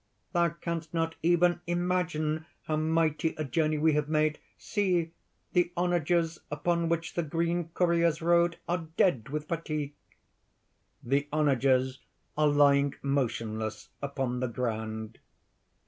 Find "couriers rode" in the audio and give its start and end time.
7.75-8.57